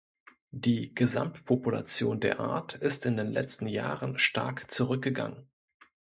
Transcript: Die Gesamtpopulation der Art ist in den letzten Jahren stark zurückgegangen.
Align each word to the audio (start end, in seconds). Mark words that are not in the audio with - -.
Die 0.55 0.95
Gesamtpopulation 0.95 2.19
der 2.19 2.39
Art 2.39 2.73
ist 2.73 3.05
in 3.05 3.17
den 3.17 3.27
letzten 3.31 3.67
Jahren 3.67 4.17
stark 4.17 4.71
zurückgegangen. 4.71 5.47